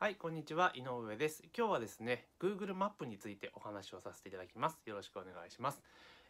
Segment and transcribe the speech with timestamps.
[0.00, 0.70] はい、こんにちは。
[0.76, 1.42] 井上です。
[1.58, 4.78] 今日はですね、Google マップについてお話をさせていただきます。
[4.86, 5.82] よろしくお願いします。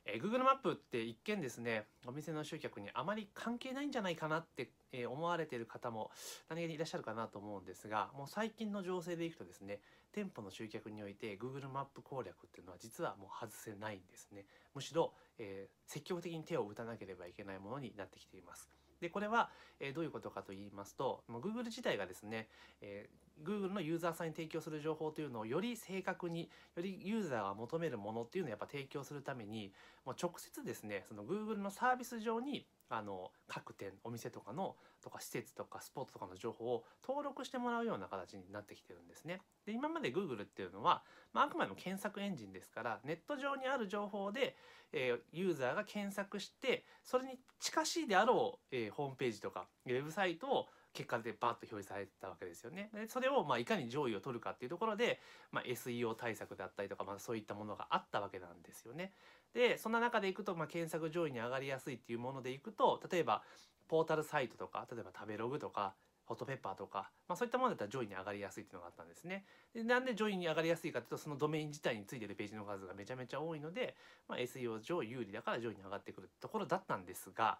[0.06, 6.10] えー Google マップって一見ですね、お店の集客にあまり関係ないんじゃないかなって、えー思われている方も
[6.48, 9.80] 何気にいらっしゃるかなと思うんですが、もう最近の情勢でいくとですね、
[10.12, 14.46] 店舗の集客において Google マップ攻略っていうのは実はもう外せないんですね。
[14.74, 18.70] むしろ、えー積極的に手を打たなければいけないものになってきています。
[19.02, 22.48] でこれは、えーどういうことかと言いますと Google 自体がですね、
[22.80, 29.72] えー Google のユーザーさんに提供する情報というのをより正確によりユーザーが求めるものっていうのをやっぱ提供するために
[30.04, 39.40] もう直接ですねその Google のサービス上にあの各店お店とかのとか施設とかスポットとかの情報を登録してもらうような形になってきてるんですね。
[39.66, 41.02] で今まで Google っていうのは、
[41.32, 44.56] まあ、あくまでも検索エンジンですからネット上にある情報で、
[44.92, 50.66] えーユーザーが検索してそれに近しいであろう、えーホームページとかウェブサイトを
[50.98, 52.90] 結果でバッと表示されてたわけですよね。
[52.92, 55.20] でそれをまあいかに上位を取るかっていうところで、
[55.52, 59.12] まあ、SEO 対策だったりとか、まあ、そういったものがあったわけなんですよね。
[59.54, 63.42] でそんな中でいくと、まあ、検索上位に上がりやすいっていうものでいくと例えば
[63.86, 65.94] ポータルサイトとか例えば食べログとか
[66.28, 69.46] ホットペッパーとか、まあ、そういったものだったら上位に上がりやすいっていうのがあったんですね。
[69.74, 73.96] でなんで上位に上がりやすいかというとそのドメイン自体についてるページの数がめちゃめちゃ多いので、
[74.28, 77.58] まあ、SEO 上有利だから上位に上がってくるところだったんですが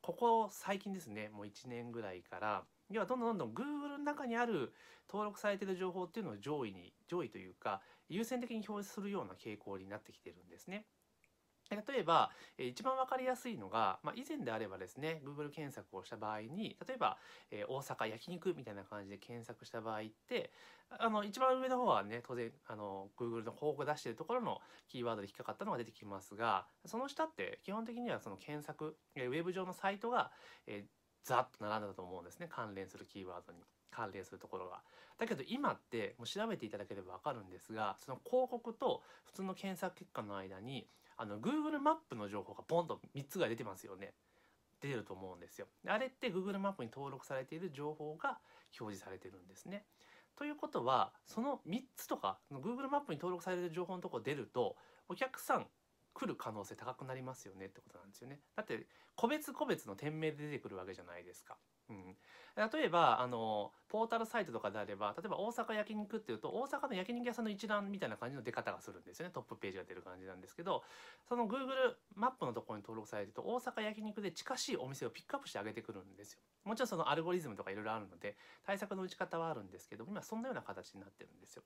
[0.00, 4.72] ここ最近ですねもう1年ぐらいから要はどんどんどんどん Google の中にある
[5.08, 10.86] 登録されてる情報っていうのを上位に上位というか優先的に表示するような傾向になってきてるんですね。
[11.70, 17.18] 例えば一番わかりやすいのが、まあ、以前であればですね Google 検索をした場合に例えば、
[17.50, 20.50] えー大阪焼肉みたいな感じで検索した場合って
[20.90, 30.30] あの一番上の方はね当然あの Google の広告出してるところのキーワードで引っかかったのが出てきますがその下って基本的にはその検索ウェブ上のサイトが、
[30.66, 33.58] えーざっと並んだと思うんですね関連するキーワードに。
[33.90, 34.82] 関連するところが。
[35.18, 44.14] だけど今ってもう調べていただければ分かるんですがその広告と普通の検索結果の間にあの Google マップの情報がポンと3つが出てますよね。
[44.80, 45.66] 出ると思うんですよ。
[45.88, 48.38] あれって Google マップに登録されている情報が
[48.78, 49.84] 表示されてるんですね。
[50.36, 54.76] ということはその3つとか Google マップに登録される情報のとこ出ると
[55.08, 55.66] お客さん
[56.14, 58.40] 来る可能性高くなりますよねってことなんですよね。
[58.54, 61.56] だって個別個別の店名で出てくるわけじゃないですか。
[62.56, 69.32] 例えばあのポータルサイトとかであれば例えば大阪焼肉っていうと大阪の焼肉屋さんの一覧みたいな感じの出方がするんですよね。
[69.32, 70.82] トップページが出る感じなんですけど
[71.28, 76.40] その Google マップのところに登録されてると大阪焼肉で近しいお店をピックアップしてあげてくるんですよ。
[76.64, 81.62] もちろんそのアルゴリズムとかいろいろあるので対策の打ち方はあるんですけど今そんなような形になってるんですよ。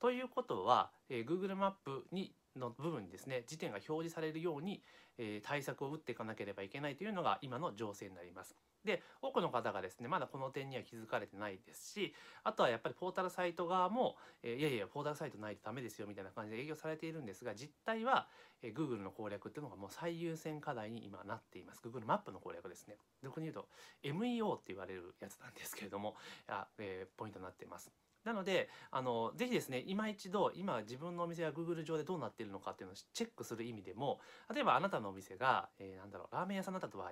[0.00, 4.82] ということは、えー Google マップにの部分にですね時点が表示されるように、
[5.18, 8.56] えー対策を打っていかなければいけないというのが今の情勢になります。
[8.84, 18.28] で多くの方がですねまだこの点には気づかれてないですしあとはやっぱりポータルサイト側も、えいやいやポータルサイトないとダメですよみたいな感じで営業されているんですが実態は、
[18.62, 21.80] えー Google の攻略っていうのがもう最優先課題に今なっています。
[21.84, 22.96] Google マップの攻略ですね。
[23.22, 23.68] 俗に言うと
[24.02, 26.16] MEO って言われるやつなんですけれども
[26.48, 27.90] あ、えーポイントになっています。
[28.24, 34.18] なのであのぜひですね今一度今自分のお店が Google 上でどうなっているのかっていうのをチェックする意味でも
[34.52, 37.10] 例えばあなたのお店が、えーなんだろうラーメン屋さんだった場合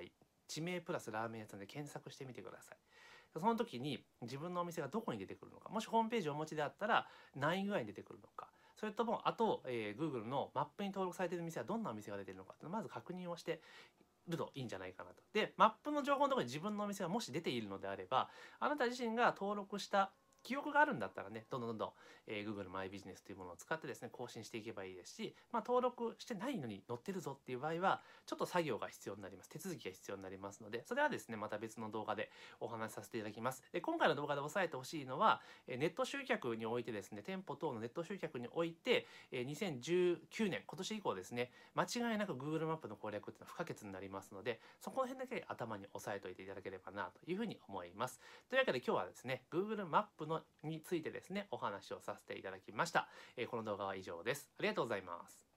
[0.53, 2.79] 地名プラスラーメン屋さんで検索してみてください
[3.33, 13.61] その時に自分のお店がどこに出てくるのかもしホームページをお持ちであったら何位ぐらいに出てくるのかそれともあと、えー Google のマップに登録されている店はどんなお店が出てるのかっていうのをまず確認をして
[14.29, 15.23] るといいんじゃないかなと。
[15.33, 18.29] でマップの情報のところに自分のお店がもし出ているのであれば
[18.61, 20.12] あなた自身が登録した
[20.43, 21.91] 記憶があるんだったらねどんどんどんどん、
[22.27, 29.49] えー Google マイビジネスというものを使ってですね更新していけばいいですし、まあ、登録してないのに載ってるぞっていう場合はちょっと作業が必要になります。
[29.49, 32.31] 手続きが必要になりますのでそれはですねまた別の動画で
[32.61, 33.63] お話しさせていただきます。
[33.73, 48.21] で今回の動画で押さえてほしいのはえネット集客においてですね店舗等のネット集客においてえ2019年今年以降ですね間違いなく Google マップの攻略っていうのは不可欠になりますのでそこら辺だけ頭に押さえておいていただければなというふうに思います。
[48.49, 54.50] というわけで今日はですね Google マップのについてですねお話をさせていただきました、えーこの動画は以上です。
[54.58, 55.51] ありがとうございます。